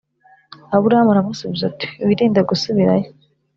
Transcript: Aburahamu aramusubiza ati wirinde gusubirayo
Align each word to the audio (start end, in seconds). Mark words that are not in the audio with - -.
Aburahamu 0.75 1.09
aramusubiza 1.13 1.63
ati 1.71 1.87
wirinde 2.05 2.39
gusubirayo 2.49 3.07